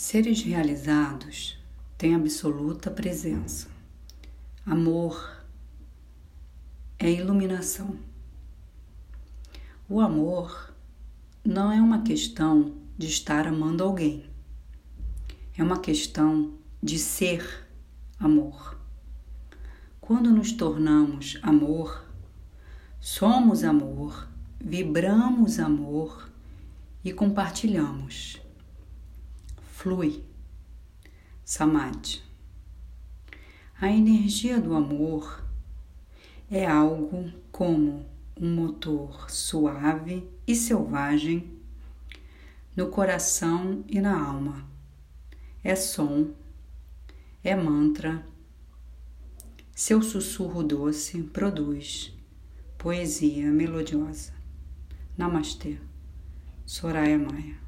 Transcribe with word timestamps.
Seres 0.00 0.42
realizados 0.42 1.58
têm 1.98 2.14
absoluta 2.14 2.88
presença. 2.88 3.66
Amor 4.64 5.44
é 7.00 7.10
iluminação. 7.10 7.98
O 9.88 10.00
amor 10.00 10.72
não 11.44 11.72
é 11.72 11.82
uma 11.82 12.02
questão 12.02 12.76
de 12.96 13.08
estar 13.08 13.48
amando 13.48 13.82
alguém, 13.82 14.30
é 15.56 15.64
uma 15.64 15.80
questão 15.80 16.54
de 16.80 16.96
ser 16.96 17.66
amor. 18.20 18.78
Quando 20.00 20.30
nos 20.30 20.52
tornamos 20.52 21.40
amor, 21.42 22.04
somos 23.00 23.64
amor, 23.64 24.28
vibramos 24.60 25.58
amor 25.58 26.30
e 27.04 27.12
compartilhamos. 27.12 28.40
Flui. 29.88 30.22
Samadhi. 31.42 32.20
A 33.80 33.90
energia 33.90 34.60
do 34.60 34.74
amor 34.74 35.42
é 36.50 36.66
algo 36.66 37.32
como 37.50 38.04
um 38.38 38.54
motor 38.54 39.30
suave 39.30 40.28
e 40.46 40.54
selvagem 40.54 41.58
no 42.76 42.88
coração 42.90 43.82
e 43.88 43.98
na 43.98 44.14
alma. 44.22 44.62
É 45.64 45.74
som, 45.74 46.34
é 47.42 47.56
mantra. 47.56 48.26
Seu 49.74 50.02
sussurro 50.02 50.62
doce 50.62 51.22
produz 51.22 52.14
poesia 52.76 53.50
melodiosa. 53.50 54.34
Namastê. 55.16 55.78
Soraya 56.66 57.18
Maia 57.18 57.67